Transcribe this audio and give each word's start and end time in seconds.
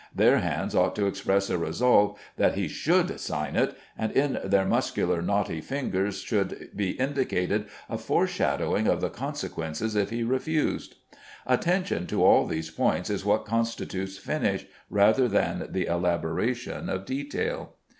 Their 0.15 0.39
hands 0.39 0.73
ought 0.73 0.95
to 0.95 1.05
express 1.05 1.47
a 1.51 1.59
resolve 1.59 2.17
that 2.35 2.55
he 2.55 2.67
should 2.67 3.19
sign 3.19 3.55
it, 3.55 3.77
and 3.95 4.11
in 4.11 4.39
their 4.43 4.65
muscular 4.65 5.21
knotty 5.21 5.61
fingers 5.61 6.21
should 6.21 6.71
be 6.75 6.93
indicated 6.99 7.67
a 7.87 7.99
foreshadowing 7.99 8.87
of 8.87 8.99
the 8.99 9.11
consequences 9.11 9.95
if 9.95 10.09
he 10.09 10.23
refused. 10.23 10.95
Attention 11.45 12.07
to 12.07 12.25
all 12.25 12.47
these 12.47 12.71
points 12.71 13.11
is 13.11 13.23
what 13.25 13.45
constitutes 13.45 14.17
"finish" 14.17 14.65
rather 14.89 15.27
than 15.27 15.67
the 15.69 15.85
elaboration 15.85 16.89
of 16.89 17.05
detail. 17.05 17.75